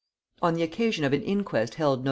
[0.41, 1.99] On the occasion of an inquest held Nov.